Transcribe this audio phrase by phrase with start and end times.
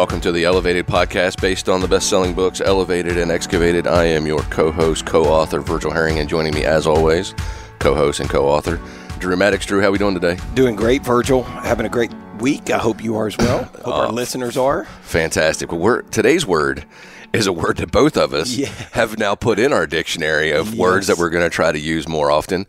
[0.00, 3.86] Welcome to the Elevated podcast based on the best selling books Elevated and Excavated.
[3.86, 7.34] I am your co host, co author, Virgil Herring, and joining me as always,
[7.80, 8.80] co host and co author,
[9.18, 9.66] Drew Maddox.
[9.66, 10.38] Drew, how are we doing today?
[10.54, 11.42] Doing great, Virgil.
[11.42, 12.70] Having a great week.
[12.70, 13.64] I hope you are as well.
[13.84, 14.86] Hope our Uh, listeners are.
[15.02, 15.70] Fantastic.
[15.70, 16.86] Well, we're, today's word
[17.34, 18.68] is a word that both of us Yeah.
[18.92, 22.08] have now put in our dictionary of words that we're going to try to use
[22.08, 22.66] more often.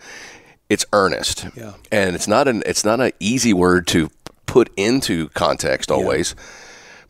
[0.68, 1.74] It's earnest, Yeah.
[1.94, 4.10] and it's not an it's not an easy word to
[4.48, 6.36] put into context always.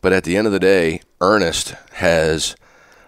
[0.02, 2.54] But at the end of the day, Ernest has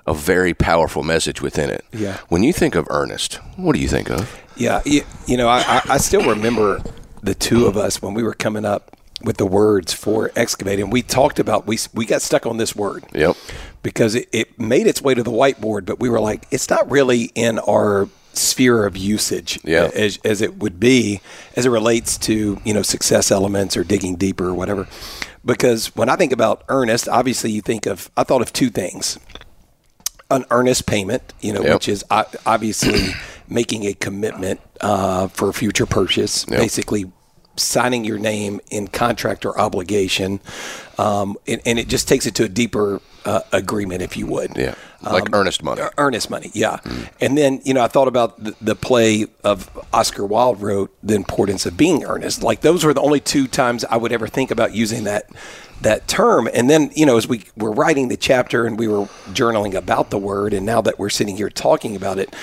[0.07, 1.85] a very powerful message within it.
[1.93, 2.19] Yeah.
[2.29, 4.41] When you think of Ernest, what do you think of?
[4.57, 6.81] Yeah, you, you know, I, I, still remember
[7.23, 10.91] the two of us when we were coming up with the words for excavating.
[10.91, 13.05] We talked about we we got stuck on this word.
[13.13, 13.37] Yep.
[13.83, 16.89] because it, it made its way to the whiteboard, but we were like, it's not
[16.89, 19.91] really in our sphere of usage Yeah.
[19.95, 21.21] as, as it would be
[21.57, 24.87] as it relates to, you know, success elements or digging deeper or whatever.
[25.45, 29.19] Because when I think about earnest, obviously you think of, I thought of two things.
[30.31, 31.75] An earnest payment, you know, Yep.
[31.75, 32.05] which is
[32.47, 33.09] obviously
[33.49, 36.59] making a commitment uh, for future purchase, Yep.
[36.61, 37.13] basically
[37.57, 40.41] signing your name in contract or obligation,
[40.99, 44.57] um, and, and it just takes it to a deeper uh, agreement, if you would.
[44.57, 44.75] Yeah.
[45.13, 45.83] Like earnest money.
[45.83, 46.79] Uh, Earnest money, yeah.
[47.21, 51.15] And then, you know, I thought about the, the play of Oscar Wilde wrote, The
[51.15, 52.43] Importance of Being Earnest.
[52.43, 55.27] Like those were the only two times I would ever think about using that
[55.81, 56.49] that term.
[56.55, 60.11] And then, you know, as we were writing the chapter and we were journaling about
[60.11, 62.35] the word, and now that we're sitting here talking about it,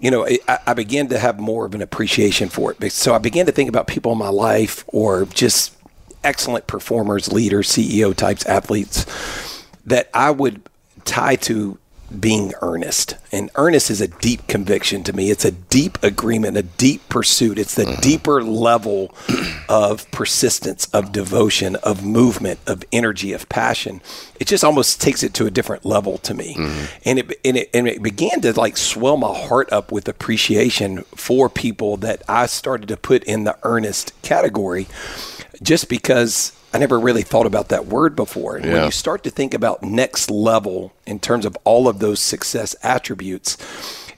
[0.00, 2.92] you know, I, I began to have more of an appreciation for it.
[2.92, 5.76] So I began to think about people in my life or just
[6.24, 9.04] excellent performers, leaders, CEO types, athletes
[9.84, 10.62] that I would
[11.04, 11.78] tie to
[12.20, 13.16] being earnest.
[13.32, 15.30] And earnest is a deep conviction to me.
[15.30, 17.58] It's a deep agreement, a deep pursuit.
[17.58, 18.00] It's the mm-hmm.
[18.00, 19.14] deeper level
[19.68, 24.00] of persistence, of devotion, of movement, of energy, of passion.
[24.38, 26.54] It just almost takes it to a different level to me.
[26.54, 26.84] Mm-hmm.
[27.04, 31.02] And it and it and it began to like swell my heart up with appreciation
[31.14, 34.86] for people that I started to put in the earnest category
[35.62, 38.56] just because I never really thought about that word before.
[38.56, 42.20] And when you start to think about next level in terms of all of those
[42.20, 43.56] success attributes,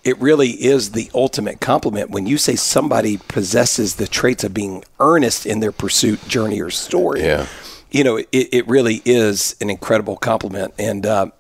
[0.03, 4.83] it really is the ultimate compliment when you say somebody possesses the traits of being
[4.99, 7.23] earnest in their pursuit, journey, or story.
[7.23, 7.47] Yeah.
[7.93, 10.75] You know, it, it really is an incredible compliment.
[10.81, 11.31] And uh,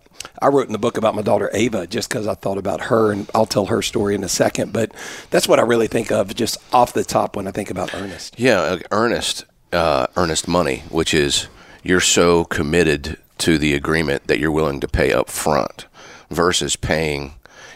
[0.40, 3.10] I wrote in the book about my daughter Ava just because I thought about her,
[3.10, 4.72] and I'll tell her story in a second.
[4.72, 4.92] But
[5.30, 8.38] that's what I really think of just off the top when I think about earnest.
[8.38, 11.48] Yeah, like earnest, uh, earnest money, which is
[11.82, 15.86] you're so committed to the agreement that you're willing to pay up front
[16.30, 17.34] versus paying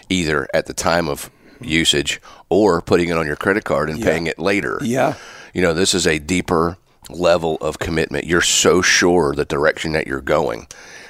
[0.09, 4.27] either at the time of usage or putting it on your credit card and paying
[4.27, 4.79] it later.
[4.83, 5.15] Yeah.
[5.55, 6.77] You know, this is a deeper
[7.09, 8.27] level of commitment.
[8.27, 10.67] You're so sure the direction that you're going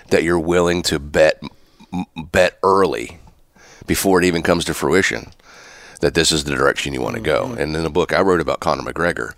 [0.09, 1.42] that you're willing to bet
[2.16, 3.19] bet early
[3.87, 5.31] before it even comes to fruition
[6.00, 7.53] that this is the direction you want to go.
[7.59, 9.34] And in the book I wrote about Conor McGregor,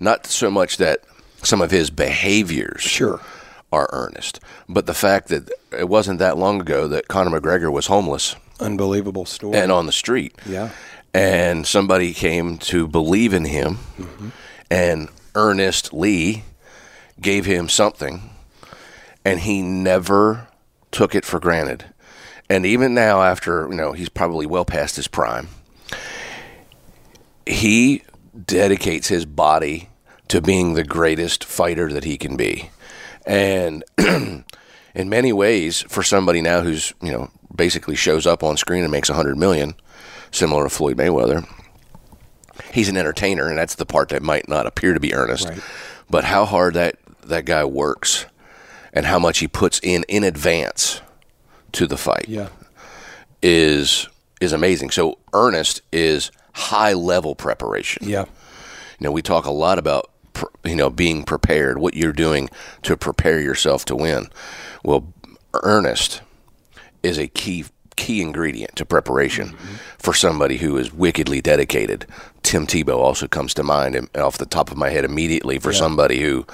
[0.00, 1.00] not so much that
[1.42, 3.20] some of his behaviors Sure.
[3.72, 7.86] are earnest, but the fact that it wasn't that long ago that Conor McGregor was
[7.86, 9.56] homeless Unbelievable story.
[9.56, 10.34] and on the street.
[10.46, 10.70] Yeah.
[11.14, 14.28] And somebody came to believe in him, mm-hmm.
[14.70, 16.44] and earnestly
[17.20, 18.30] gave him something,
[19.24, 20.48] and he never
[20.92, 21.84] took it for granted.
[22.50, 25.48] And even now, after, you know, he's probably well past his prime,
[27.46, 28.02] he
[28.44, 29.88] dedicates his body
[30.28, 32.70] to being the greatest fighter that he can be.
[33.26, 34.44] And in
[35.08, 39.08] many ways, for somebody now who's, you know, basically shows up on screen and makes
[39.08, 39.74] a hundred million,
[40.30, 41.46] similar to Floyd Mayweather,
[42.72, 45.48] he's an entertainer, and that's the part that might not appear to be earnest.
[45.48, 45.60] Right.
[46.10, 48.26] But how hard that, that guy works
[48.92, 51.00] and how much he puts in in advance
[51.72, 52.48] to the fight Yeah.
[53.42, 54.08] is
[54.40, 54.90] is amazing.
[54.90, 58.08] So earnest is high level preparation.
[58.08, 58.24] Yeah.
[58.98, 60.10] You know, we talk a lot about
[60.64, 62.50] you know being prepared, what you're doing
[62.82, 64.28] to prepare yourself to win.
[64.84, 65.12] Well,
[65.54, 66.20] earnest
[67.02, 67.66] is a key
[67.96, 69.74] key ingredient to preparation mm-hmm.
[69.98, 72.06] for somebody who is wickedly dedicated.
[72.42, 76.20] Tim Tebow also comes to mind off the top of my head immediately for somebody
[76.20, 76.46] who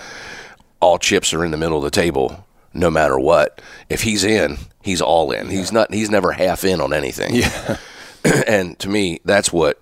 [0.80, 3.62] all chips are in the middle of the table no matter what.
[3.88, 5.48] If he's in, he's all in.
[5.48, 7.34] He's not he's never half in on anything.
[7.34, 7.76] Yeah.
[8.46, 9.78] and to me, that's what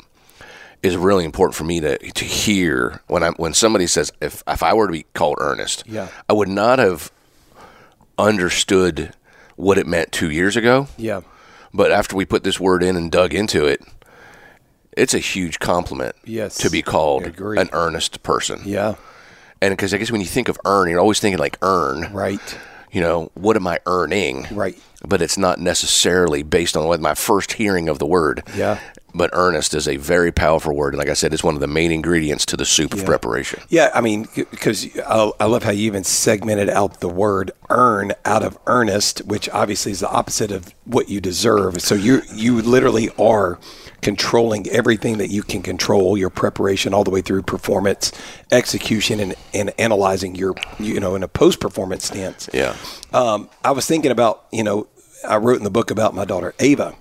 [0.82, 4.62] is really important for me to to hear when I when somebody says if if
[4.62, 6.08] I were to be called earnest, Yeah.
[6.28, 7.10] I would not have
[8.18, 9.12] understood
[9.56, 10.88] what it meant two years ago.
[10.96, 11.20] Yeah.
[11.74, 13.80] But after we put this word in and dug into it,
[14.96, 16.58] it's a huge compliment Yes.
[16.58, 18.60] to be called an earnest person.
[18.64, 18.94] Yeah.
[19.60, 22.12] And because I guess when you think of earn, you're always thinking like earn.
[22.12, 22.58] Right.
[22.92, 24.46] You know, what am I earning?
[24.52, 24.78] Right.
[25.04, 28.42] But it's not necessarily based on what my first hearing of the word.
[28.54, 28.78] Yeah.
[29.14, 30.94] But earnest is a very powerful word.
[30.94, 33.62] And like I said, it's one of the main ingredients to the soup of preparation.
[33.68, 38.12] Yeah, I mean, because I, I love how you even segmented out the word "earn"
[38.24, 41.82] out of earnest, which obviously is the opposite of what you deserve.
[41.82, 43.58] So you you literally are
[44.02, 48.12] controlling everything that you can control, your preparation all the way through performance,
[48.50, 52.50] execution, and, and analyzing your you know in a post performance stance.
[52.52, 52.76] Yeah.
[53.12, 54.88] Um, I was thinking about you know
[55.26, 56.94] I wrote in the book about my daughter Ava.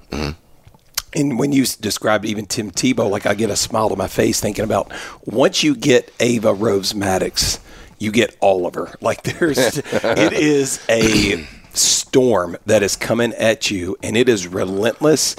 [1.14, 4.40] And when you described even Tim Tebow, like I get a smile to my face
[4.40, 4.94] thinking about
[5.26, 7.60] once you get Ava Rose Maddox,
[8.00, 8.96] you get all of her.
[9.02, 15.36] Like there's, it is a storm that is coming at you, and it is relentless,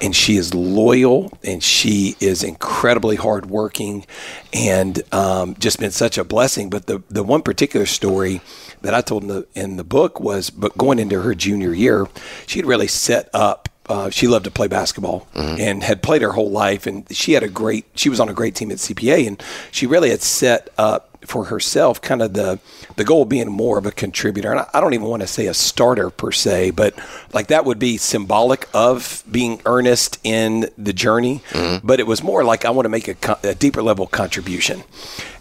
[0.00, 4.06] and she is loyal, and she is incredibly hardworking,
[4.52, 6.70] and um, just been such a blessing.
[6.70, 8.40] But the the one particular story
[8.82, 12.06] that I told in the in the book was, but going into her junior year,
[12.46, 15.26] she'd really set up uh, she loved to play basketball
[15.60, 16.86] and had played her whole life.
[16.86, 19.86] And she had a great, she was on a great team at CPA, and she
[19.86, 22.58] really had set up for herself kind of the
[22.96, 24.50] the goal being more of a contributor.
[24.50, 26.94] And I, I don't even want to say a starter per se, but
[27.32, 31.42] like that would be symbolic of being earnest in the journey.
[31.50, 31.86] Mm-hmm.
[31.86, 34.84] But it was more like I want to make a, a deeper level contribution.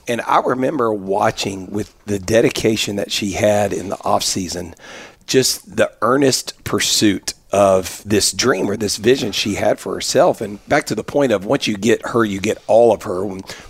[0.08, 4.76] And I remember watching with the dedication that she had in the off season,
[5.28, 10.42] just the earnest pursuit of this dream or this vision she had for herself.
[10.42, 13.24] And back to the point of once you get her, you get all of her.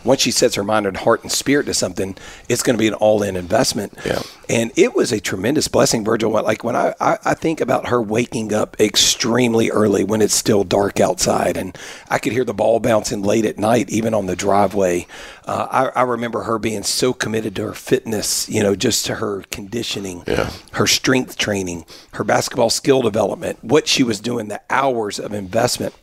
[0.05, 2.15] Once she sets her mind and heart and spirit to something,
[2.47, 3.93] it's going to be an all in investment.
[4.05, 4.21] Yeah.
[4.49, 6.31] And it was a tremendous blessing, Virgil.
[6.31, 10.63] Like when I, I, I think about her waking up extremely early when it's still
[10.63, 11.77] dark outside, and
[12.09, 15.07] I could hear the ball bouncing late at night, even on the driveway.
[15.45, 19.15] Uh, I, I remember her being so committed to her fitness, you know, just to
[19.15, 20.51] her conditioning, Yeah.
[20.73, 25.95] her strength training, her basketball skill development, what she was doing, the hours of investment.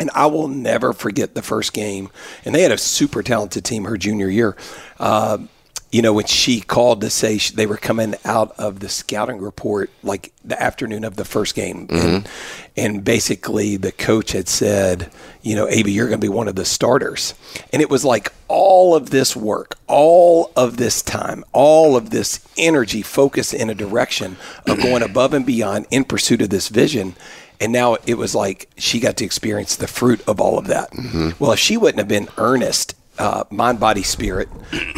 [0.00, 2.10] And I will never forget the first game.
[2.44, 4.56] And they had a super talented team her junior year.
[4.98, 5.38] Uh,
[5.92, 9.38] you know, when she called to say sh- they were coming out of the scouting
[9.38, 11.86] report like the afternoon of the first game.
[11.90, 12.28] And,
[12.76, 15.12] and basically the coach had said,
[15.42, 17.34] you know, Ava, you're going to be one of the starters.
[17.72, 22.40] And it was like all of this work, all of this time, all of this
[22.58, 24.36] energy focused in a direction
[24.66, 27.14] of going above and beyond in pursuit of this vision.
[27.60, 30.90] And now it was like she got to experience the fruit of all of that.
[30.90, 31.30] Mm-hmm.
[31.38, 34.48] Well, if she wouldn't have been earnest, uh, mind, body, spirit,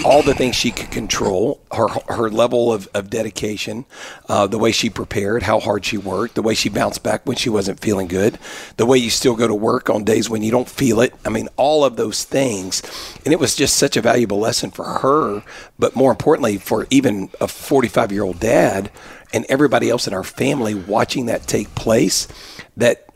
[0.04, 3.84] all the things she could control, her her level of, of dedication,
[4.28, 7.36] uh, the way she prepared, how hard she worked, the way she bounced back when
[7.36, 8.38] she wasn't feeling good,
[8.76, 11.12] the way you still go to work on days when you don't feel it.
[11.26, 12.80] I mean, all of those things.
[13.24, 15.42] And it was just such a valuable lesson for her,
[15.76, 18.92] but more importantly, for even a 45 year old dad
[19.32, 22.28] and everybody else in our family watching that take place
[22.76, 23.08] that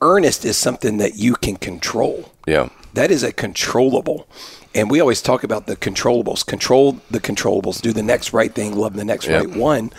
[0.00, 2.32] earnest is something that you can control.
[2.46, 2.70] Yeah.
[2.94, 4.28] That is a controllable.
[4.74, 6.44] And we always talk about the controllables.
[6.44, 7.80] Control the controllables.
[7.80, 8.76] Do the next right thing.
[8.76, 9.46] Love the next Yep.
[9.46, 9.90] right one.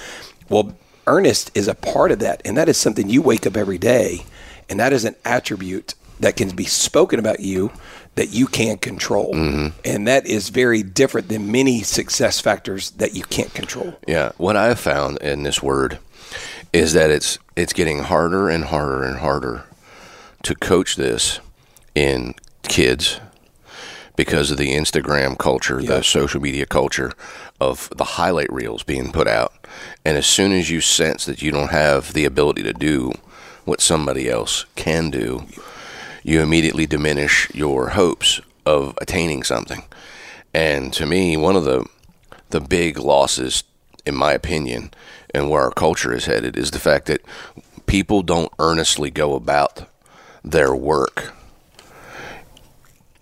[0.50, 0.74] Well,
[1.08, 2.42] earnest is a part of that.
[2.46, 4.26] And that is something you wake up every day.
[4.70, 7.72] And that is an attribute that can be spoken about you
[8.16, 9.34] that you can't control.
[9.34, 9.68] Mm-hmm.
[9.86, 13.98] And that is very different than many success factors that you can't control.
[14.08, 16.00] Yeah, what I have found in this word
[16.74, 19.64] is that it's it's getting harder and harder and harder
[20.44, 21.40] to coach this
[21.96, 23.20] in kids
[24.16, 25.98] because of the Instagram culture, Yeah.
[25.98, 27.14] the social media culture
[27.60, 29.54] of the highlight reels being put out.
[30.04, 33.14] And as soon as you sense that you don't have the ability to do
[33.66, 35.46] what somebody else can do,
[36.24, 39.84] you immediately diminish your hopes of attaining something.
[40.54, 41.86] And to me, one of the
[42.50, 43.64] the big losses,
[44.08, 44.92] in my opinion,
[45.36, 47.22] and where our culture is headed is the fact that
[47.86, 49.88] people don't earnestly go about
[50.44, 51.34] their work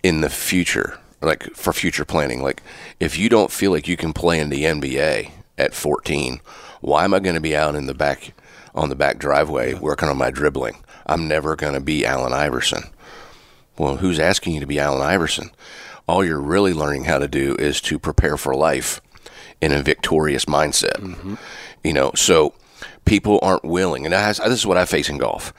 [0.02, 2.42] in the future like for future planning.
[2.42, 2.62] Like
[3.00, 6.40] if you don't feel like you can play in the NBA at 14,
[6.80, 8.32] why am I going to be out in the back
[8.74, 10.76] on the back driveway working on my dribbling?
[11.06, 12.84] I'm never going to be Allen Iverson.
[13.78, 15.50] Well, who's asking you to be Allen Iverson?
[16.06, 19.00] All you're really learning how to do is to prepare for life
[19.60, 20.96] in a victorious mindset.
[20.96, 21.34] Mm-hmm.
[21.84, 22.54] You know, so
[23.04, 25.52] people aren't willing, and has, this is what I face in golf.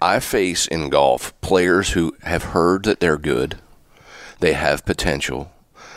[0.00, 3.58] I face in golf players who have heard that they're good,
[4.44, 5.50] they have potential,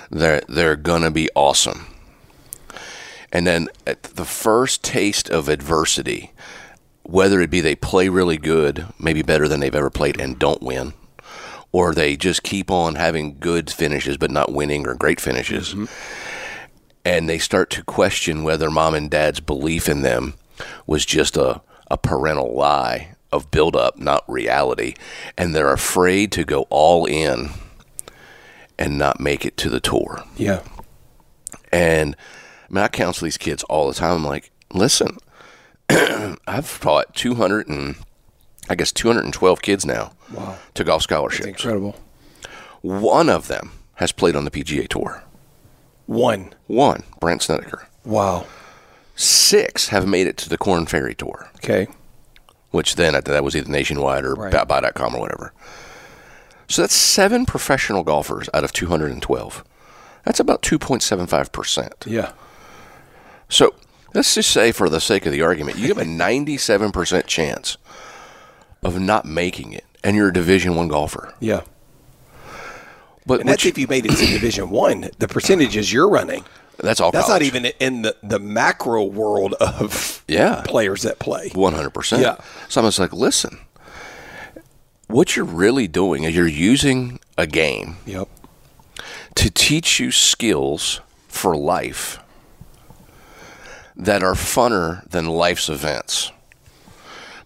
[0.10, 1.88] they're they're gonna be awesome,
[3.30, 6.32] and then at the first taste of adversity,
[7.04, 10.64] whether it be they play really good, maybe better than they've ever played, and don't
[10.64, 10.94] win,
[11.74, 15.86] or they just keep on having good finishes but not winning or great finishes mm-hmm.
[17.04, 20.36] and they start to question whether mom and dad's belief in them
[20.86, 21.62] was just a,
[21.92, 24.94] a parental lie of buildup, not reality.
[25.38, 27.50] And they're afraid to go all in
[28.80, 30.24] and not make it to the tour.
[30.36, 30.62] Yeah.
[31.72, 32.16] And
[32.70, 34.12] I mean, I counsel these kids all the time.
[34.18, 35.18] I'm like, listen,
[35.90, 37.96] I've taught 200 and
[38.70, 40.58] I guess 212 kids now Wow.
[40.74, 41.48] to golf scholarships.
[41.48, 41.96] incredible.
[42.82, 45.24] One of them has played on the PGA Tour.
[46.06, 46.54] One.
[46.68, 47.88] One, Brandt Snedeker.
[48.06, 48.46] Wow.
[49.16, 51.50] Six have made it to the Corn Ferry Tour.
[51.56, 51.88] Okay.
[52.72, 54.68] which then that was either nationwide or right.
[54.68, 55.54] buy.com or whatever.
[56.68, 59.64] So that's seven professional golfers out of 212.
[60.26, 62.06] That's about 2.75%.
[62.06, 62.34] Yeah.
[63.50, 63.74] So
[64.14, 67.78] let's just say, for the sake of the argument, you have a 97% chance
[68.84, 71.34] of not making it, and you're a Division One golfer.
[71.40, 71.62] Yeah.
[73.26, 75.10] But And that's if you made it to Division One.
[75.20, 76.46] The percentages you're running.
[76.78, 77.12] that's all.
[77.12, 80.62] That's not even in the, the macro world of Yeah.
[80.66, 81.50] players that play.
[81.50, 82.22] 100%.
[82.22, 82.38] Yeah.
[82.70, 83.60] So I was like, listen,
[85.08, 88.28] what you're really doing is you're using a game Yep.
[89.36, 92.20] to teach you skills for life
[93.96, 96.32] that are funner than life's events.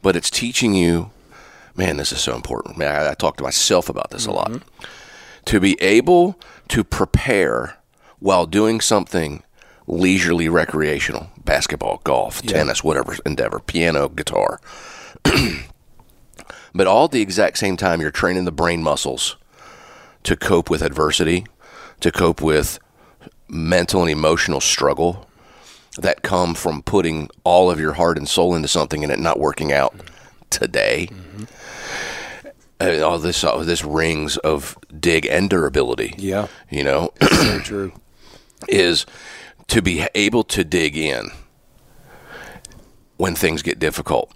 [0.01, 1.11] But it's teaching you,
[1.75, 2.77] man, this is so important.
[2.77, 4.49] Man, I, I talk to myself about this a lot.
[4.51, 4.83] Mm-hmm.
[5.45, 6.39] To be able
[6.69, 7.77] to prepare
[8.19, 9.43] while doing something
[9.87, 14.59] leisurely recreational, basketball, golf, tennis, whatever endeavor, piano, guitar.
[16.73, 19.35] but all at the exact same time, you're training the brain muscles
[20.23, 21.45] to cope with adversity,
[21.99, 22.79] to cope with
[23.47, 25.27] mental and emotional struggle
[25.97, 29.39] that come from putting all of your heart and soul into something and it not
[29.39, 29.93] working out
[30.49, 31.09] today.
[32.79, 36.13] Uh, all this, all this rings of dig and durability.
[36.17, 36.47] Yeah.
[36.69, 37.91] You know, Very true.
[38.69, 39.05] is
[39.67, 41.29] to be able to dig in
[43.17, 44.31] when things get difficult,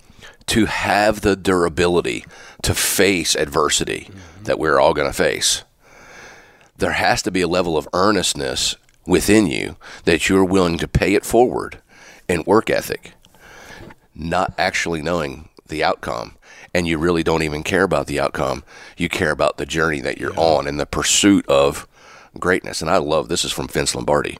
[0.48, 2.26] to have the durability
[2.62, 4.44] to face adversity mm-hmm.
[4.44, 5.64] that we're all going to face.
[6.78, 8.76] There has to be a level of earnestness
[9.08, 11.80] within you that you're willing to pay it forward
[12.28, 13.14] and work ethic,
[14.14, 16.38] not actually knowing the outcome.
[16.74, 18.64] And you really don't even care about the outcome.
[18.98, 21.88] You care about the journey that you're on and the pursuit of
[22.38, 22.82] greatness.
[22.82, 24.38] And I love this is from Vince Lombardi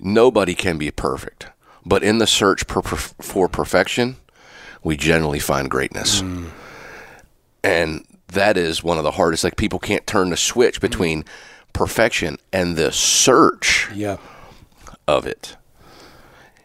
[0.00, 1.46] nobody can be perfect,
[1.84, 4.16] but in the search per, per, for perfection,
[4.82, 6.22] we generally find greatness.
[7.62, 9.44] And that is one of the hardest.
[9.44, 11.24] Like people can't turn the switch between
[11.72, 14.16] perfection and the search Yeah.
[15.06, 15.56] of it.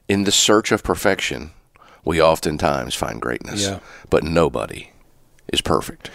[0.07, 1.51] In the search of perfection,
[2.03, 3.79] we oftentimes find greatness, Yeah.
[4.10, 4.91] but nobody
[5.51, 6.10] is perfect.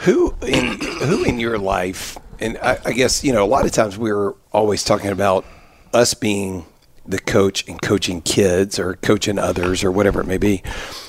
[0.00, 3.72] Who in who in your life, and I, I guess you know, a lot of
[3.72, 5.44] times we're always talking about
[5.92, 6.64] us being
[7.06, 10.62] the coach and coaching kids or coaching others or whatever it may be.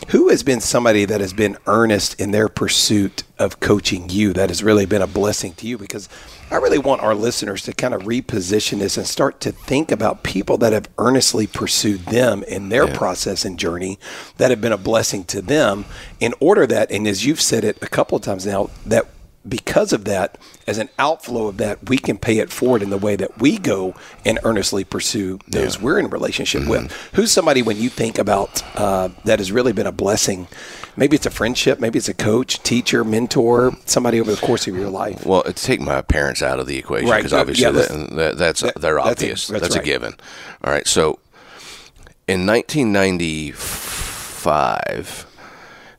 [0.10, 4.50] Who has been somebody that has been earnest in their pursuit of coaching you that
[4.50, 5.78] has really been a blessing to you?
[5.78, 6.10] Because
[6.52, 10.24] I really want our listeners to kind of reposition this and start to think about
[10.24, 13.98] people that have earnestly pursued them in their process and journey
[14.38, 15.86] that have been a blessing to them
[16.20, 19.08] in order that, and as you've said it a couple of times now, that
[19.48, 22.98] because of that, as an outflow of that, we can pay it forward in the
[22.98, 23.94] way that we go
[24.26, 26.92] and earnestly pursue those we're in relationship with.
[27.14, 30.48] Who's somebody when you think about uh, that has really been a blessing?
[30.98, 34.76] Maybe it's a friendship, maybe it's a coach, teacher, mentor, somebody over the course of
[34.76, 35.26] your life.
[35.26, 37.40] Well, take my parents out of the equation because good.
[37.40, 39.48] obviously Yeah, that, that, that's that- they're that's a- obvious.
[39.48, 39.84] that's That's, right.
[39.84, 40.16] a given.
[40.64, 40.88] All right.
[40.88, 41.20] So
[42.28, 45.26] in 1995,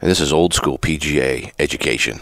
[0.00, 2.20] and this is old school PGA education.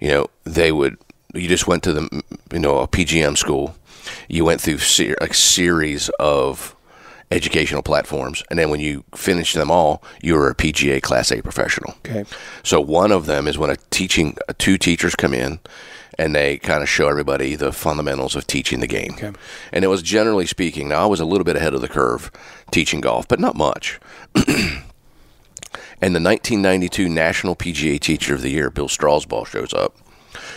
[0.00, 0.98] You know, they would
[1.34, 2.22] you just went to the
[2.52, 3.76] you know a PGM school.
[4.28, 6.76] You went through ser- a series of
[7.30, 11.42] educational platforms, and then when you finished them all, you were a PGA Class A
[11.42, 11.94] professional.
[12.06, 12.24] Okay.
[12.62, 15.58] So one of them is when a teaching uh, two teachers come in,
[16.18, 19.14] and they kind of show everybody the fundamentals of teaching the game.
[19.14, 19.32] Okay.
[19.72, 22.30] And it was generally speaking, now I was a little bit ahead of the curve
[22.70, 23.98] teaching golf, but not much.
[26.00, 29.96] and the 1992 National PGA Teacher of the Year, Bill Strausbaugh, shows up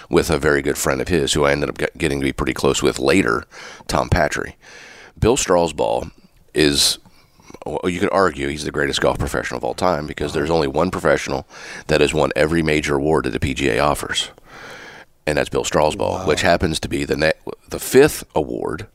[0.10, 2.54] with a very good friend of his who I ended up getting to be pretty
[2.54, 3.46] close with later,
[3.88, 4.58] Tom Patri.
[5.18, 6.12] Bill Strausbaugh
[6.54, 7.00] is
[7.66, 10.68] well, you could argue he's the greatest golf professional of all time because there's only
[10.68, 11.48] one professional
[11.88, 14.32] that has won every major award that the PGA offers,
[15.26, 17.34] and that's Bill Strausbaugh, which happens to be the ne-
[17.68, 18.88] the fifth award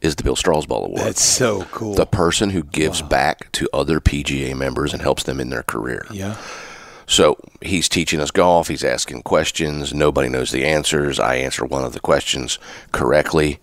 [0.00, 1.00] is the Bill Strausbaugh Award.
[1.00, 1.94] That's so cool.
[1.94, 6.06] the person who gives back to other PGA members and helps them in their career.
[6.10, 6.36] yeah.
[7.08, 8.66] So he's teaching us golf.
[8.66, 9.94] He's asking questions.
[9.94, 11.20] Nobody knows the answers.
[11.20, 12.58] I answer one of the questions
[12.90, 13.60] correctly.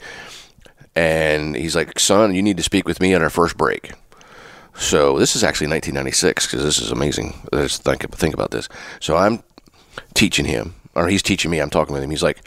[0.96, 3.92] And he's like, son, you need to speak with me on our first break.
[4.76, 7.34] So this is actually 1996 because this is amazing.
[7.52, 8.70] Let's think, think about this.
[9.02, 9.44] So I'm
[10.14, 11.60] teaching him, or he's teaching me.
[11.60, 12.12] I'm talking with him.
[12.12, 12.42] He's like,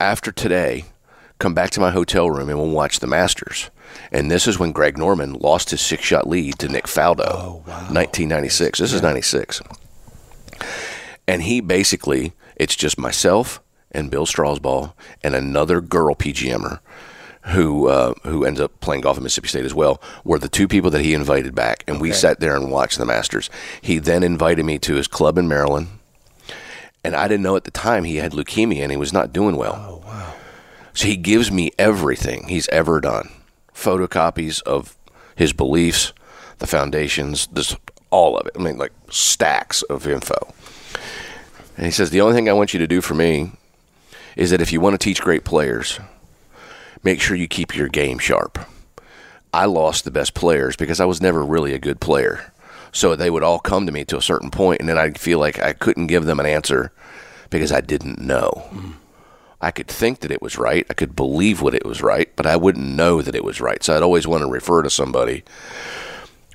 [0.00, 0.86] after today,
[1.42, 3.70] come back to my hotel room and we'll watch the Masters.
[4.12, 7.26] And this is when Greg Norman lost his six shot lead to Nick Faldo.
[7.26, 7.88] Oh, wow.
[7.90, 8.78] 1996.
[8.78, 9.60] This is 96.
[11.26, 14.92] And he basically, it's just myself and Bill Strausbaugh
[15.24, 16.78] and another girl PGMer
[17.46, 20.68] who uh, who ends up playing golf at Mississippi State as well, were the two
[20.68, 23.50] people that he invited back, and we sat there and watched the Masters.
[23.80, 25.88] He then invited me to his club in Maryland,
[27.02, 29.56] and I didn't know at the time he had leukemia and he was not doing
[29.56, 29.74] well.
[29.76, 30.31] Oh wow.
[30.94, 33.30] So he gives me everything he's ever done,
[33.74, 34.96] photocopies of
[35.34, 36.12] his beliefs,
[36.58, 37.76] the foundations, this
[38.10, 38.52] all of it.
[38.58, 40.54] I mean, like stacks of info.
[41.76, 43.52] And he says the only thing I want you to do for me
[44.36, 45.98] is that if you want to teach great players,
[47.02, 48.58] make sure you keep your game sharp.
[49.52, 52.52] I lost the best players because I was never really a good player.
[52.92, 55.38] So they would all come to me to a certain point, and then I'd feel
[55.38, 56.92] like I couldn't give them an answer
[57.48, 58.68] because I didn't know.
[58.70, 58.94] Mm.
[59.62, 60.84] I could think that it was right.
[60.90, 63.82] I could believe what it was right, but I wouldn't know that it was right.
[63.82, 65.44] So I'd always want to refer to somebody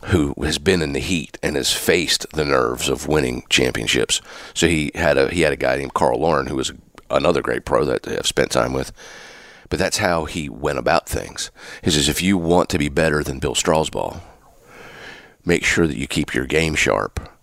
[0.05, 4.21] who has been in the heat and has faced the nerves of winning championships.
[4.53, 6.73] So he had a he had a guy named Carl Lohren who was
[7.09, 8.91] another great pro that I've spent time with.
[9.69, 11.49] But that's how he went about things.
[11.83, 14.21] He says if you want to be better than Bill Strausbaugh,
[15.45, 17.36] make sure that you keep your game sharp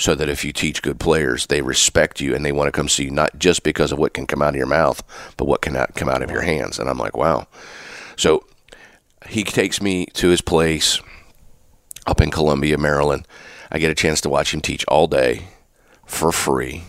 [0.00, 2.88] so that if you teach good players, they respect you and they want to come
[2.88, 5.02] see you, not just because of what can come out of your mouth,
[5.36, 6.78] but what can come out of your hands.
[6.78, 7.46] And I'm like, wow.
[8.16, 8.46] So
[9.28, 11.02] he takes me to his place
[12.06, 13.28] up in Columbia, Maryland.
[13.70, 15.48] I get a chance to watch him teach all day
[16.06, 16.84] for free.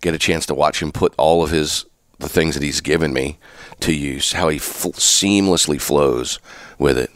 [0.00, 1.84] Get a chance to watch him put all of his
[2.18, 3.38] the things that he's given me
[3.78, 6.40] to use, how he f- seamlessly flows
[6.80, 7.12] with it.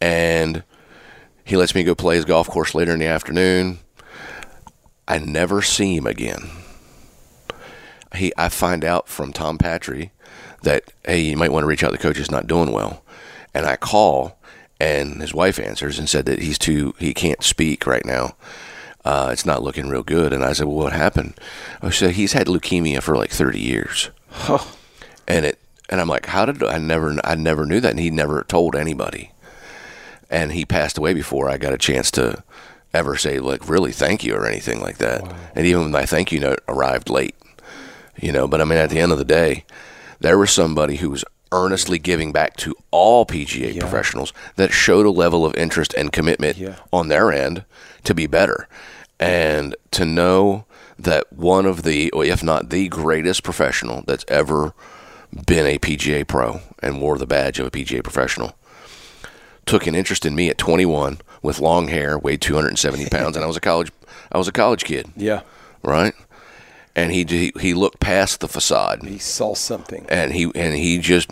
[0.00, 0.64] And
[1.44, 3.78] he lets me go play his golf course later in the afternoon.
[5.08, 6.50] I never see him again.
[8.14, 10.10] He, I find out from Tom Patri
[10.62, 11.92] that hey, you might want to reach out.
[11.92, 13.02] The coach is not doing well,
[13.54, 14.38] and I call,
[14.80, 18.36] and his wife answers and said that he's too he can't speak right now.
[19.04, 20.32] Uh, it's not looking real good.
[20.32, 21.34] And I said, well, what happened?
[21.80, 24.10] I said he's had leukemia for like thirty years,
[25.28, 28.10] and it and I'm like, how did I never I never knew that, and he
[28.10, 29.32] never told anybody
[30.30, 32.42] and he passed away before I got a chance to
[32.96, 35.22] ever say like really thank you or anything like that.
[35.54, 37.34] And even my thank you note arrived late,
[38.20, 38.46] you know.
[38.48, 39.64] But I mean, at the end of the day,
[40.20, 45.10] there was somebody who was earnestly giving back to all PGA professionals that showed a
[45.10, 46.76] level of interest and commitment Yeah.
[46.92, 47.64] on their end
[48.04, 48.66] to be better,
[49.20, 50.64] and to know
[50.98, 54.72] that one of the, or if not the greatest professional that's ever
[55.46, 58.56] been a PGA pro and wore the badge of a PGA professional
[59.66, 63.46] took an interest in me at 21 with long hair, weighed 270 pounds, and I
[63.48, 63.90] was a college
[64.32, 65.40] I was a college kid, Yeah.
[65.82, 66.12] right?
[66.94, 70.04] And he he, he looked past the facade, He saw something.
[70.08, 71.30] and he and he just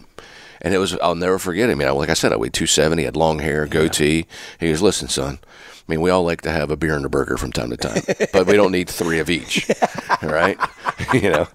[0.62, 1.80] and it was I'll never forget him.
[1.80, 4.26] I mean, like I said, I weighed 270, had long hair, goatee.
[4.60, 5.38] He goes, "Listen, son."
[5.86, 7.76] I mean, we all like to have a beer and a burger from time to
[7.76, 9.68] time, but we don't need three of each,
[10.22, 10.58] right?
[11.12, 11.46] you know,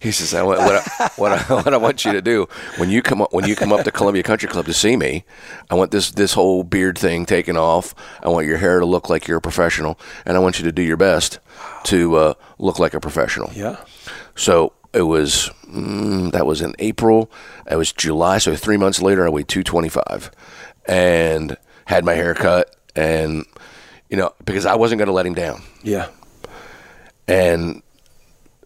[0.00, 3.02] he says, "I "What I, what I, what I want you to do when you
[3.02, 5.24] come up when you come up to Columbia Country Club to see me,
[5.70, 7.96] I want this this whole beard thing taken off.
[8.22, 10.72] I want your hair to look like you're a professional, and I want you to
[10.72, 11.40] do your best
[11.84, 13.84] to uh, look like a professional." Yeah.
[14.36, 17.28] So it was mm, that was in April.
[17.68, 18.38] It was July.
[18.38, 20.30] So three months later, I weighed two twenty five,
[20.86, 21.56] and
[21.86, 23.44] had my hair cut, and
[24.08, 26.08] you know because I wasn't going to let him down, Yeah.
[27.28, 27.82] and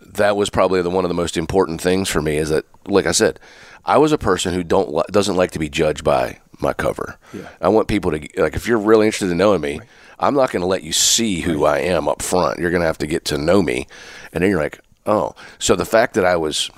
[0.01, 2.37] that was probably the one of the most important things for me.
[2.37, 3.38] Is that like I said,
[3.85, 7.19] I was a person who don't doesn't like to be judged by my cover.
[7.33, 7.49] Yeah.
[7.61, 9.81] I want people to like if you're really interested in knowing me.
[10.21, 12.59] I'm not going to let you see who I am up front.
[12.59, 13.87] You're going to have to get to know me,
[14.33, 15.37] and then you're like, oh.
[15.61, 16.73] So the fact that I was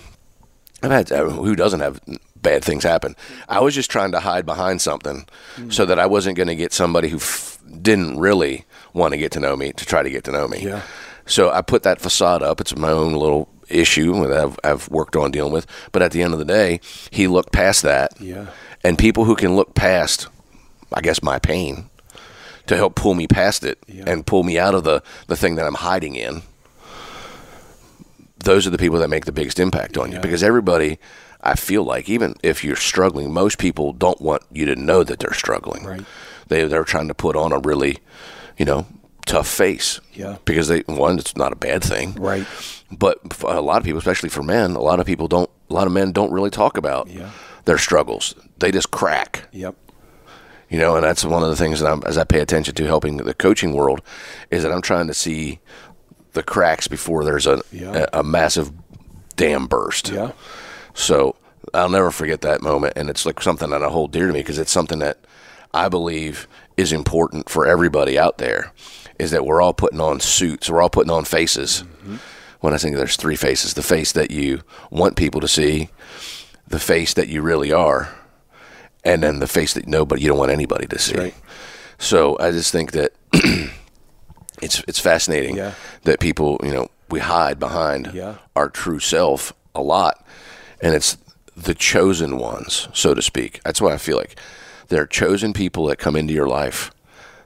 [0.82, 2.02] I've had uh, who doesn't have
[2.42, 3.16] bad things happen.
[3.48, 5.26] I was just trying to hide behind something
[5.56, 5.72] mm.
[5.72, 9.32] so that I wasn't going to get somebody who f- didn't really want to get
[9.32, 10.60] to know me to try to get to know me.
[10.62, 10.82] Yeah.
[11.26, 12.60] So I put that facade up.
[12.60, 15.66] It's my own little issue that I've, I've worked on dealing with.
[15.92, 18.20] But at the end of the day, he looked past that.
[18.20, 18.46] Yeah.
[18.82, 20.28] And people who can look past,
[20.92, 21.88] I guess, my pain
[22.66, 24.04] to help pull me past it Yeah.
[24.06, 26.42] and pull me out of the, the thing that I'm hiding in,
[28.38, 30.18] those are the people that make the biggest impact on you.
[30.20, 30.98] Because everybody,
[31.42, 35.18] I feel like, even if you're struggling, most people don't want you to know that
[35.20, 35.84] they're struggling.
[35.84, 36.04] Right.
[36.48, 37.98] They, they're trying to put on a really,
[38.58, 38.86] you know,
[39.26, 40.00] tough face.
[40.12, 40.36] Yeah.
[40.44, 42.14] Because they, one, it's not a bad thing.
[42.14, 42.46] Right.
[42.90, 45.48] But a lot of people, especially for men, a lot of people don't.
[45.70, 47.30] A lot of men don't really talk about Yeah.
[47.64, 48.34] their struggles.
[48.58, 49.76] They just crack, Yep.
[50.68, 50.96] you know.
[50.96, 53.34] And that's one of the things that I'm, as I pay attention to helping the
[53.34, 54.02] coaching world,
[54.50, 55.60] is that I'm trying to see
[56.32, 58.06] the cracks before there's a Yeah.
[58.12, 58.72] a, a massive
[59.36, 60.08] dam burst.
[60.10, 60.32] Yeah.
[60.94, 61.36] So
[61.74, 64.40] I'll never forget that moment, and it's like something that I hold dear to me
[64.40, 65.18] because it's something that
[65.72, 68.72] I believe is important for everybody out there.
[69.18, 71.84] Is that we're all putting on suits, we're all putting on faces.
[71.86, 72.16] Mm-hmm.
[72.60, 75.90] When I think there's three faces: the face that you want people to see,
[76.66, 78.14] the face that you really are,
[79.04, 81.16] and then the face that nobody you don't want anybody to see.
[81.16, 81.34] right.
[81.98, 83.12] So I just think that
[84.62, 85.74] it's it's fascinating Yeah.
[86.04, 88.36] that people you know we hide behind Yeah.
[88.56, 90.24] our true self a lot,
[90.82, 91.16] and it's
[91.56, 93.60] the chosen ones, so to speak.
[93.64, 94.38] That's why I feel like
[94.88, 96.90] there are chosen people that come into your life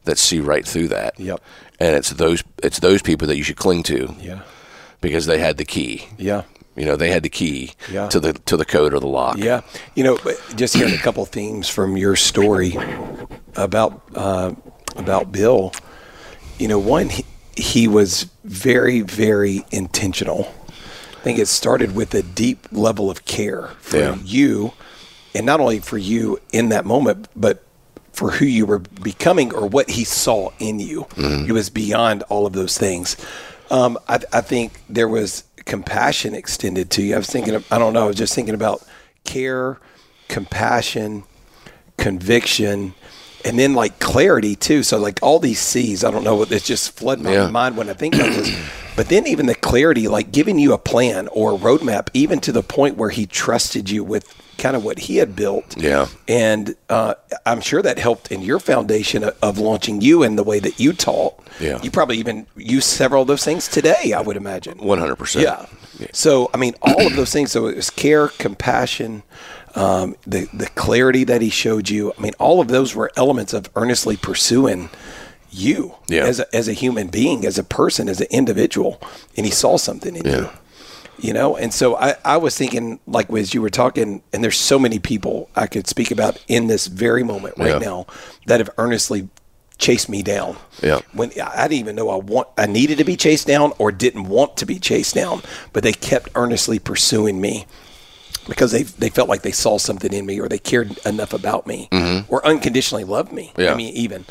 [0.05, 1.19] that see right through that.
[1.19, 1.41] Yep.
[1.81, 4.41] And it's those it's those people that you should cling to Yeah.
[5.01, 6.07] because they had the key.
[6.19, 6.43] Yeah.
[6.77, 8.09] You know, they had the key Yeah.
[8.09, 9.37] to the to the code or the lock.
[9.39, 9.61] Yeah,
[9.95, 10.19] you know,
[10.57, 12.77] just hearing a couple themes from your story
[13.57, 14.53] about uh,
[14.97, 15.73] about Bill.
[16.59, 17.25] You know, one he,
[17.57, 20.53] he was very, very intentional.
[21.25, 24.17] I think it started with a deep level of care for Yeah.
[24.23, 24.75] you,
[25.35, 27.63] and not only for you in that moment, but
[28.13, 31.07] for who you were becoming or what he saw in you.
[31.17, 33.17] It was beyond all of those things.
[33.71, 37.15] Um, I, I think there was compassion extended to you.
[37.15, 38.83] I was thinking, of, I don't know, I was just thinking about
[39.25, 39.79] care,
[40.29, 41.25] compassion,
[41.97, 42.93] conviction,
[43.47, 44.83] and then like clarity too.
[44.83, 47.49] So like all these C's, I don't know what it's just flood my Yeah.
[47.49, 48.55] mind when I think about this.
[48.97, 52.53] But then even the clarity, like giving you a plan or a roadmap, even to
[52.53, 55.77] the point where he trusted you with kind of what he had built.
[55.77, 56.07] Yeah.
[56.29, 60.45] And uh, I'm sure that helped in your foundation of, of launching you in the
[60.45, 61.35] way that you taught.
[61.59, 61.83] Yeah.
[61.83, 64.79] You probably even use several of those things today, I would imagine.
[64.79, 65.45] One hundred percent.
[65.45, 65.67] Yeah.
[66.13, 67.51] So I mean, all of those things.
[67.51, 69.25] So it was care, compassion,
[69.75, 72.13] um, the the clarity that he showed you.
[72.17, 74.89] I mean, all of those were elements of earnestly pursuing
[75.55, 76.25] you Yeah.
[76.25, 79.01] as a, as a human being, as a person, as an individual,
[79.37, 80.49] and he saw something in you.
[81.17, 84.59] You know, and so I, I was thinking, like as you were talking, and there's
[84.59, 87.91] so many people I could speak about in this very moment right Yeah.
[87.91, 88.07] now
[88.47, 89.29] that have earnestly
[89.79, 90.57] chased me down.
[90.83, 91.01] Yeah.
[91.13, 94.25] When I didn't even know I want I needed to be chased down or didn't
[94.25, 97.67] want to be chased down, but they kept earnestly pursuing me
[98.49, 101.67] because they they felt like they saw something in me or they cared enough about
[101.67, 101.89] me
[102.29, 103.49] or unconditionally loved me.
[103.49, 103.61] Mm-hmm.
[103.61, 103.73] Yeah.
[103.73, 104.25] I mean, even.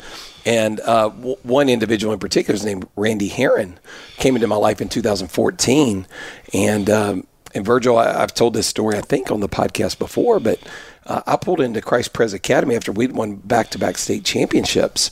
[0.46, 3.78] And uh, w- one individual in particular is named Randy Heron,
[4.18, 6.06] came into my life in 2014,
[6.52, 10.40] and um, and Virgil, I, I've told this story I think on the podcast before,
[10.40, 10.58] but
[11.06, 15.10] uh, I pulled into Christ Pres Academy after we'd won back-to-back state championships,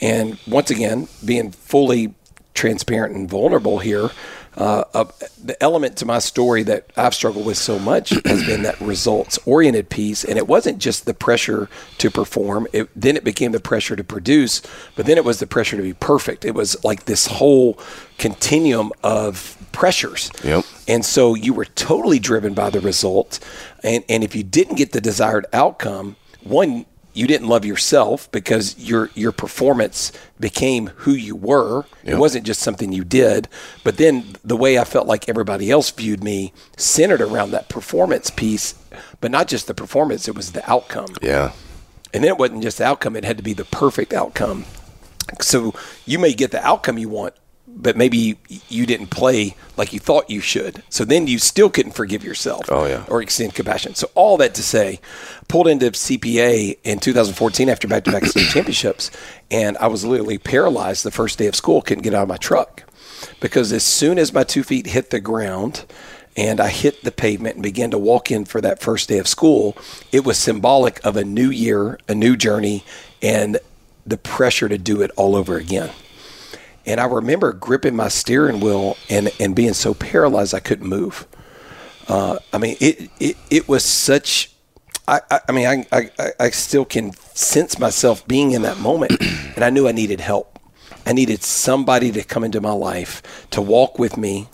[0.00, 2.14] and once again being fully
[2.54, 4.10] transparent and vulnerable here.
[4.58, 5.04] Uh, uh,
[5.44, 9.38] the element to my story that I've struggled with so much has been that results
[9.46, 10.24] oriented piece.
[10.24, 11.68] And it wasn't just the pressure
[11.98, 14.60] to perform, it, then it became the pressure to produce,
[14.96, 16.44] but then it was the pressure to be perfect.
[16.44, 17.78] It was like this whole
[18.18, 20.32] continuum of pressures.
[20.42, 20.64] Yep.
[20.88, 23.38] And so you were totally driven by the result.
[23.84, 26.84] And, and if you didn't get the desired outcome, one,
[27.18, 31.84] you didn't love yourself because your your performance became who you were.
[32.04, 33.48] It wasn't just something you did.
[33.82, 38.30] But then the way I felt like everybody else viewed me centered around that performance
[38.30, 38.74] piece,
[39.20, 41.16] but not just the performance, it was the outcome.
[41.20, 41.50] Yeah.
[42.14, 44.64] And then it wasn't just the outcome, it had to be the perfect outcome.
[45.40, 45.74] So
[46.06, 47.34] you may get the outcome you want,
[47.76, 48.36] but maybe
[48.68, 50.82] you didn't play like you thought you should.
[50.88, 53.04] So then you still couldn't forgive yourself Oh, yeah.
[53.08, 53.94] or extend compassion.
[53.94, 55.00] So all that to say,
[55.46, 59.10] pulled into CPA in 2014 after back-to-back state championships,
[59.50, 62.36] and I was literally paralyzed the first day of school, couldn't get out of my
[62.36, 62.82] truck.
[63.40, 65.84] Because as soon as my two feet hit the ground
[66.36, 69.26] and I hit the pavement and began to walk in for that first day of
[69.28, 69.76] school,
[70.12, 72.84] it was symbolic of a new year, a new journey,
[73.22, 73.58] and
[74.06, 75.90] the pressure to do it all over again.
[76.86, 81.26] And I remember gripping my steering wheel and, and being so paralyzed I couldn't move.
[82.08, 84.52] Uh, I mean, it, it it was such.
[85.06, 89.12] I, I, I mean, I, I I still can sense myself being in that moment,
[89.54, 90.58] and I knew I needed help.
[91.04, 94.48] I needed somebody to come into my life to walk with me,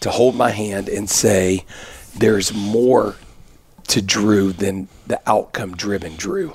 [0.00, 1.64] to hold my hand, and say,
[2.14, 3.16] "There's more
[3.88, 6.52] to Drew than the outcome driven Drew."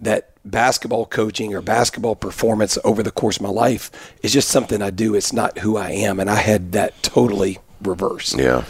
[0.00, 3.90] That basketball coaching or basketball performance over the course of my life
[4.22, 5.14] is just something I do.
[5.14, 6.20] It's not who I am.
[6.20, 8.38] And I had that totally reversed.
[8.38, 8.64] Yeah.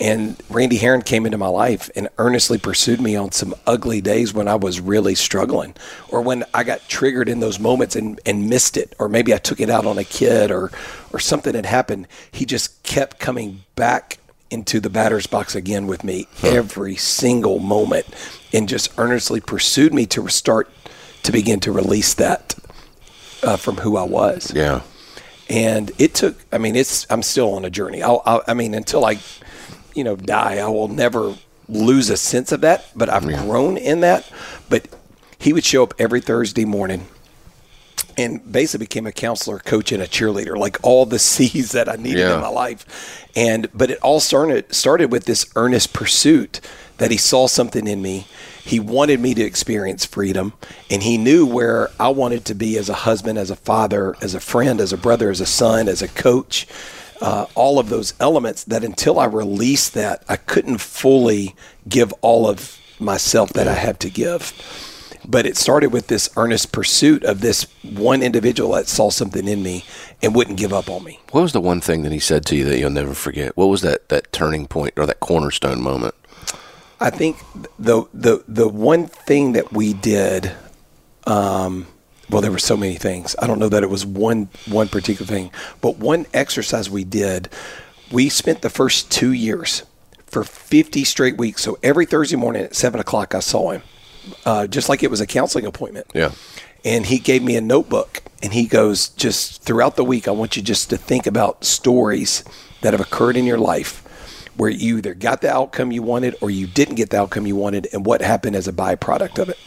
[0.00, 4.32] And Randy Heron came into my life and earnestly pursued me on some ugly days
[4.32, 5.74] when I was really struggling
[6.08, 8.94] or when I got triggered in those moments and, and missed it.
[8.98, 10.70] Or maybe I took it out on a kid or,
[11.12, 12.08] or something had happened.
[12.32, 14.19] He just kept coming back
[14.50, 18.06] into the batter's box again with me every single moment
[18.52, 20.68] and just earnestly pursued me to start
[21.22, 22.54] to begin to release that
[23.42, 24.52] uh, from who I was.
[24.54, 24.80] Yeah.
[25.48, 28.02] and it took i mean it's i'm still on a journey.
[28.02, 29.18] I'll, I'll, i mean until i
[29.94, 31.34] you know die i will never
[31.68, 34.30] lose a sense of that but i've grown in that.
[34.68, 34.88] But
[35.38, 37.06] he would show up every thursday morning
[38.20, 41.96] and basically became a counselor coach and a cheerleader like all the c's that i
[41.96, 42.34] needed Yeah.
[42.36, 43.26] in my life.
[43.36, 46.60] And but it all started started with this earnest pursuit
[46.98, 48.26] that he saw something in me.
[48.64, 50.52] He wanted me to experience freedom
[50.90, 54.34] and he knew where i wanted to be as a husband as a father as
[54.34, 56.66] a friend as a brother as a son as a coach
[57.20, 61.54] uh, all of those elements that until i released that i couldn't fully
[61.88, 64.52] give all of myself that i have to give
[65.24, 69.62] but it started with this earnest pursuit of this one individual that saw something in
[69.62, 69.84] me
[70.22, 71.20] and wouldn't give up on me.
[71.30, 73.56] What was the one thing that he said to you that you'll never forget?
[73.56, 76.14] What was that, that turning point or that cornerstone moment?
[77.02, 77.38] I think
[77.78, 80.52] the the the one thing that we did,
[81.26, 81.86] um,
[82.28, 83.34] well, there were so many things.
[83.38, 87.48] I don't know that it was one one particular thing, but one exercise we did.
[88.12, 89.84] We spent the first two years
[90.26, 91.62] for 50 straight weeks.
[91.62, 93.82] So every Thursday morning at seven o'clock, I saw him,
[94.44, 96.06] uh, just like it was a counseling appointment.
[96.14, 96.32] Yeah.
[96.84, 100.56] and he gave me a notebook and he goes just throughout the week i want
[100.56, 102.42] you just to think about stories
[102.80, 104.02] that have occurred in your life
[104.56, 107.54] where you either got the outcome you wanted or you didn't get the outcome you
[107.56, 109.58] wanted and what happened as a byproduct of it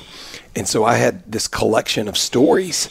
[0.56, 2.90] and so i had this collection of stories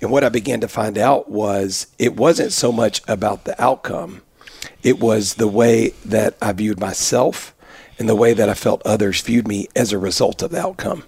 [0.00, 4.22] and what i began to find out was it wasn't so much about the outcome
[4.84, 7.52] it was the way that i viewed myself
[7.98, 11.04] and the way that i felt others viewed me as a result of the outcome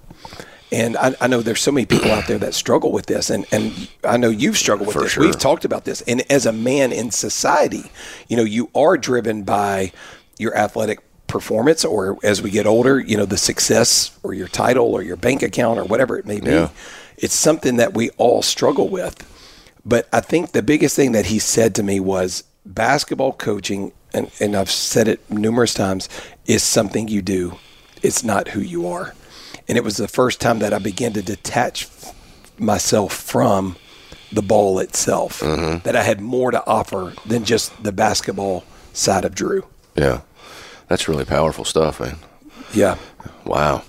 [0.72, 3.46] and I, I know there's so many people out there that struggle with this, and,
[3.52, 5.12] and I know you've struggled with For this.
[5.12, 5.24] sure.
[5.24, 6.00] We've talked about this.
[6.02, 7.90] And as a man in society,
[8.28, 9.92] you know, you are driven by
[10.38, 14.92] your athletic performance, or as we get older, you know, the success or your title
[14.92, 16.50] or your bank account or whatever it may be.
[16.50, 16.70] Yeah.
[17.16, 19.24] It's something that we all struggle with.
[19.84, 24.30] But I think the biggest thing that he said to me was basketball coaching, and,
[24.40, 26.08] and I've said it numerous times,
[26.46, 27.58] is something you do.
[28.02, 29.14] It's not who you are.
[29.68, 31.86] And it was the first time that I began to detach
[32.58, 33.76] myself from
[34.32, 39.34] the ball itself, that I had more to offer than just the basketball side of
[39.34, 39.66] Drew.
[39.94, 40.22] Yeah.
[40.88, 42.16] That's really powerful stuff, man.
[42.72, 42.96] Yeah.
[43.44, 43.82] Wow.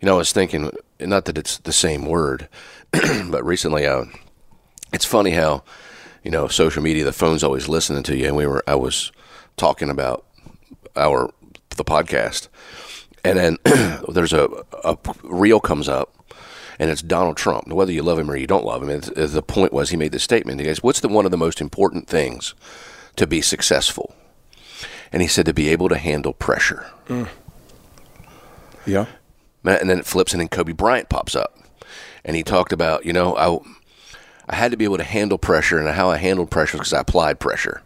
[0.00, 2.48] You know, I was thinking, not that it's the same word,
[2.90, 4.04] but recently, uh,
[4.92, 5.62] it's funny how,
[6.22, 8.26] you know, social media, the phone's always listening to you.
[8.26, 9.12] And we were, I was
[9.56, 10.24] talking about
[10.96, 11.30] our,
[11.76, 12.48] the podcast.
[13.24, 13.58] And then
[14.08, 14.48] there's a,
[14.84, 16.22] a reel comes up
[16.78, 17.68] and it's Donald Trump.
[17.68, 20.24] Whether you love him or you don't love him, the point was he made this
[20.24, 20.60] statement.
[20.60, 22.54] He goes, What's the one of the most important things
[23.16, 24.14] to be successful?
[25.12, 26.86] And he said to be able to handle pressure.
[27.06, 27.28] Mm.
[28.86, 29.06] Yeah.
[29.64, 31.56] And then it flips, and then Kobe Bryant pops up,
[32.24, 33.60] and he talked about, you know, I,
[34.48, 37.00] I had to be able to handle pressure, and how I handled pressure because I
[37.00, 37.82] applied pressure.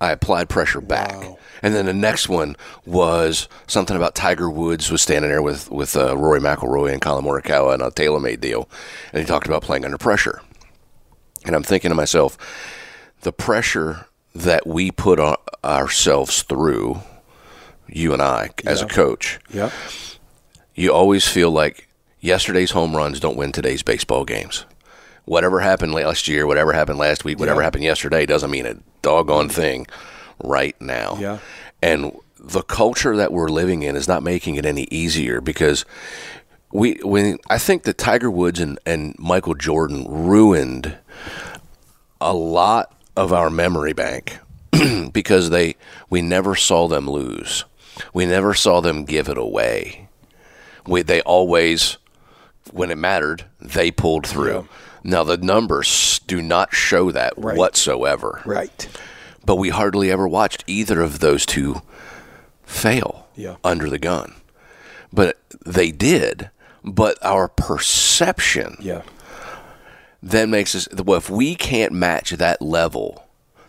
[0.00, 1.24] I applied pressure back,
[1.62, 2.54] and then the next one
[2.84, 7.24] was something about Tiger Woods was standing there with with uh, Rory McIlroy and Collin
[7.24, 8.68] Morikawa and a TaylorMade deal,
[9.12, 10.42] and he talked about playing under pressure.
[11.46, 12.36] And I'm thinking to myself,
[13.22, 15.18] the pressure that we put
[15.64, 17.00] ourselves through,
[17.88, 19.70] you and I as a coach, Yeah.
[20.74, 21.88] you always feel like
[22.20, 24.66] yesterday's home runs don't win today's baseball games.
[25.26, 27.64] Whatever happened last year, whatever happened last week, whatever Yeah.
[27.64, 29.86] happened yesterday doesn't mean a doggone thing
[30.42, 31.18] right now.
[31.20, 31.38] Yeah.
[31.82, 35.84] And the culture that we're living in is not making it any easier because
[36.72, 40.96] we when I think that Tiger Woods and, and Michael Jordan ruined
[42.20, 44.38] a lot of our memory bank
[45.12, 45.76] because they
[46.10, 47.64] we never saw them lose.
[48.14, 50.08] We never saw them give it away.
[50.86, 51.96] We they always
[52.72, 54.68] when it mattered, they pulled through.
[55.06, 57.56] Now the numbers do not show that Right.
[57.56, 58.42] whatsoever.
[58.44, 58.88] Right.
[59.44, 61.80] But we hardly ever watched either of those two
[62.64, 63.56] fail Yeah.
[63.62, 64.34] under the gun.
[65.12, 66.50] But they did.
[66.84, 69.02] But our perception Yeah.
[70.22, 73.22] then makes us well if we can't match that level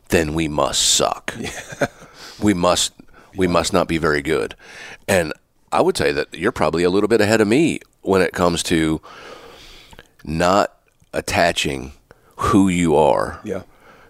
[0.09, 1.35] then we must suck
[2.41, 2.93] we must
[3.35, 4.55] we must not be very good
[5.07, 5.33] and
[5.71, 8.63] i would say that you're probably a little bit ahead of me when it comes
[8.63, 9.01] to
[10.23, 10.76] not
[11.17, 11.91] attaching
[12.37, 13.61] who you are Yeah.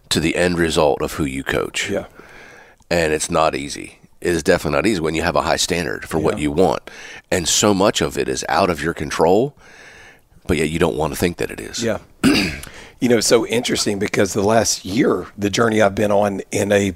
[0.09, 2.05] to the end result of who you coach Yeah.
[2.89, 3.99] and it's not easy.
[4.19, 6.89] It is definitely not easy when you have a high standard for what you want,
[7.31, 9.55] and so much of it is out of your control.
[10.47, 11.83] But yet you don't want to think that it is.
[11.83, 11.99] Yeah.
[12.99, 16.93] you know, so interesting because the last year, the journey I've been on in a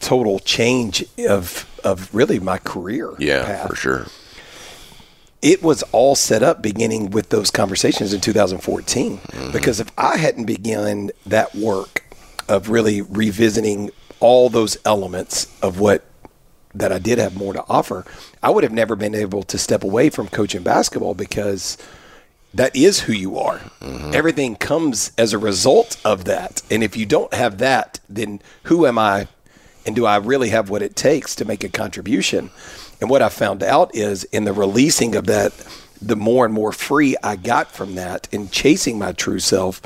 [0.00, 3.12] total change of of really my career.
[3.18, 3.68] Yeah, path.
[3.68, 4.06] for sure.
[5.42, 9.18] It was all set up beginning with those conversations in 2014.
[9.18, 9.52] Mm-hmm.
[9.52, 12.04] Because if I hadn't begun that work
[12.48, 16.04] of really revisiting all those elements of what
[16.74, 18.06] that I did have more to offer,
[18.42, 21.76] I would have never been able to step away from coaching basketball because
[22.54, 23.60] that is who you are.
[24.14, 26.62] Everything comes as a result of that.
[26.70, 29.28] And if you don't have that, then who am I?
[29.84, 32.50] And do I really have what it takes to make a contribution?
[33.02, 35.52] And what I found out is in the releasing of that,
[36.00, 39.80] the more and more free I got from that in chasing my true self,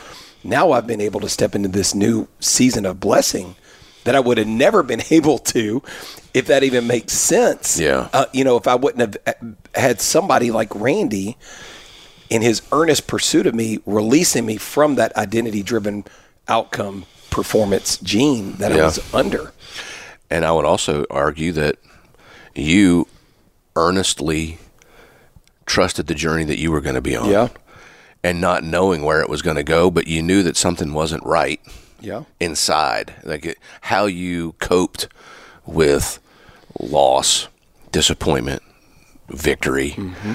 [0.44, 3.56] now I've been able to step into this new season of blessing
[4.04, 5.82] that I would have never been able to
[6.34, 7.80] if that even makes sense.
[7.80, 8.10] Yeah.
[8.12, 11.38] Uh, you know, if I wouldn't have had somebody like Randy
[12.28, 16.04] in his earnest pursuit of me, releasing me from that identity driven
[16.48, 19.54] outcome performance gene that I was under.
[20.28, 21.78] And I would also argue that
[22.56, 23.06] you
[23.74, 24.58] earnestly
[25.66, 27.28] trusted the journey that you were going to be on.
[27.30, 27.48] Yeah.
[28.24, 31.24] And not knowing where it was going to go, but you knew that something wasn't
[31.24, 31.60] right
[32.00, 32.24] Yeah.
[32.40, 33.14] inside.
[33.24, 35.08] Like it, how you coped
[35.64, 36.18] with
[36.80, 37.48] loss,
[37.92, 38.62] disappointment,
[39.28, 40.32] victory Mm-hmm.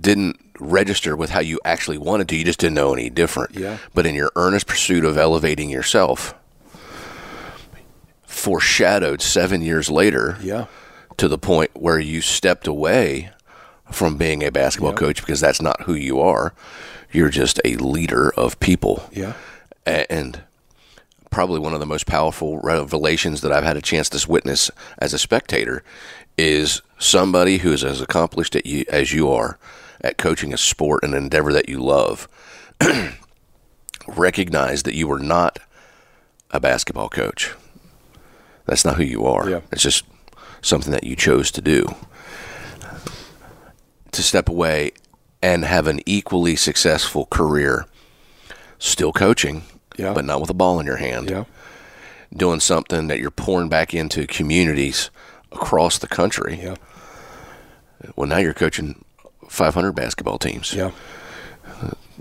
[0.00, 2.36] didn't register with how you actually wanted to.
[2.36, 3.54] You just didn't know any different.
[3.58, 3.76] Yeah.
[3.94, 6.34] But in your earnest pursuit of elevating yourself,
[8.26, 10.66] foreshadowed seven years later Yeah.
[11.16, 13.30] To the point where you stepped away
[13.90, 16.54] from being a basketball coach because that's not who you are.
[17.12, 19.08] You're just a leader of people.
[19.12, 19.34] Yeah.
[19.84, 20.42] And
[21.30, 25.14] probably one of the most powerful revelations that I've had a chance to witness as
[25.14, 25.82] a spectator
[26.36, 29.58] is somebody who is as accomplished at you, as you are
[30.00, 32.28] at coaching a sport and endeavor that you love
[34.08, 35.58] recognize that you are not
[36.50, 37.54] a basketball coach.
[38.66, 39.48] That's not who you are.
[39.48, 39.60] Yeah.
[39.72, 40.04] It's just
[40.66, 41.86] something that you chose to do.
[44.12, 44.92] To step away
[45.42, 47.86] and have an equally successful career,
[48.78, 49.62] still coaching,
[49.96, 50.12] Yeah.
[50.12, 51.44] but not with a ball in your hand, Yeah.
[52.34, 55.10] doing something that you're pouring back into communities
[55.52, 56.58] across the country.
[56.62, 56.74] Yeah.
[58.16, 59.04] Well, now you're coaching
[59.48, 60.90] 500 basketball teams Yeah.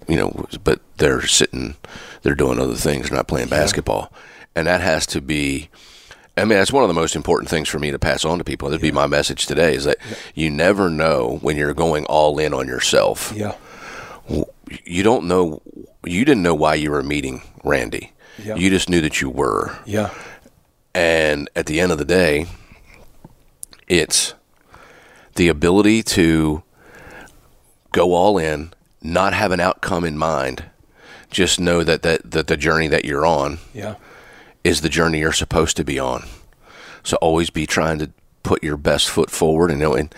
[0.08, 1.75] you know, but they're sitting,
[2.21, 4.12] they're doing other things, they're not playing basketball.
[4.55, 5.69] And that has to be,
[6.38, 8.43] I mean, that's one of the most important things for me to pass on to
[8.43, 8.69] people.
[8.69, 9.98] That'd be my message today is that
[10.34, 13.32] you never know when you're going all in on yourself.
[13.34, 13.56] Yeah.
[14.84, 15.62] You don't know,
[16.06, 18.12] you didn't know why you were meeting Randy.
[18.43, 18.56] Yeah.
[18.56, 19.78] You just knew that you were.
[19.86, 20.10] Yeah.
[20.93, 22.48] And at the end of the day,
[23.88, 24.34] it's
[25.36, 26.63] the ability to
[27.91, 30.65] go all in, not have an outcome in mind,
[31.30, 33.95] just know that, that, that the journey that you're on Yeah.
[34.65, 36.25] Is the journey you're supposed to be on.
[37.04, 38.10] So always be trying to
[38.43, 40.10] put your best foot forward and you know in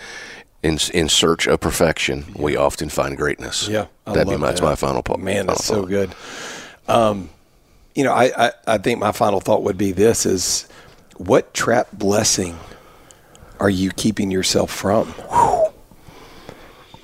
[0.60, 3.68] in, in search of perfection, we often find greatness.
[3.68, 5.22] Yeah, I that'd be my, that's my final point.
[5.22, 6.12] Man, that's so good.
[6.88, 7.30] Um,
[7.94, 10.68] you know, I, I, I think my final thought would be this is
[11.16, 12.58] what trap blessing
[13.60, 15.14] are you keeping yourself from?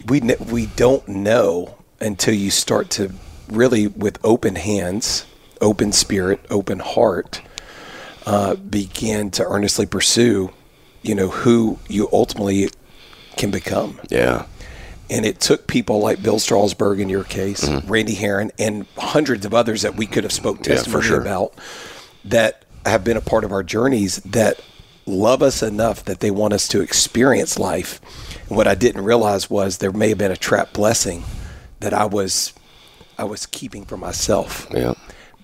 [0.07, 3.13] We, we don't know until you start to
[3.49, 5.27] really, with open hands,
[5.61, 7.41] open spirit, open heart,
[8.27, 10.51] uh, begin to earnestly pursue,
[11.03, 12.69] you know, who you ultimately
[13.37, 14.01] can become.
[14.09, 14.47] Yeah,
[15.11, 19.53] And it took people like Bill Strausbaugh in your case, Randy Heron, and hundreds of
[19.53, 20.71] others that we could have spoke Mm-hmm.
[20.73, 21.21] Yeah, for testimony sure.
[21.21, 21.55] about
[22.25, 24.61] that have been a part of our journeys that
[25.07, 28.01] love us enough that they want us to experience life.
[28.49, 31.25] And what I didn't realize was there may have been a trap blessing
[31.81, 32.55] that I was
[33.19, 34.67] I was keeping for myself.
[34.73, 34.95] yeah.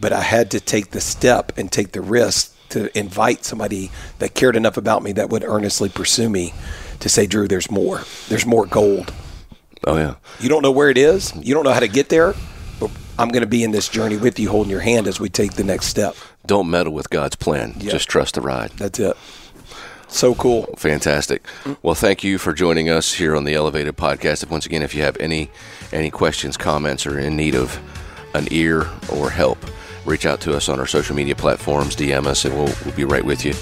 [0.01, 4.35] But I had to take the step and take the risk to invite somebody that
[4.35, 6.55] cared enough about me that would earnestly pursue me
[7.01, 8.03] to say, Drew, there's more.
[8.29, 9.13] There's more gold.
[9.87, 10.15] Oh yeah.
[10.39, 11.35] You don't know where it is.
[11.37, 12.35] You don't know how to get there.
[12.79, 15.29] But I'm going to be in this journey with you, holding your hand as we
[15.29, 16.17] take the next step.
[16.47, 17.75] Don't meddle with God's plan.
[17.79, 17.91] Yeah.
[17.91, 18.71] Just trust the ride.
[18.73, 19.17] That's it.
[20.09, 20.67] So cool.
[20.77, 21.47] Fantastic.
[21.83, 24.49] Well, thank you for joining us here on the Elevated Podcast.
[24.51, 25.51] Once again, if you have any
[25.93, 27.79] any questions, comments, or in need of
[28.35, 29.59] an ear or help,
[30.05, 33.05] reach out to us on our social media platforms, DM us, and we'll, we'll be
[33.05, 33.53] right with you.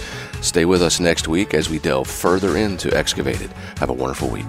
[0.40, 3.50] Stay with us next week as we delve further into Excavated.
[3.78, 4.46] Have a wonderful week.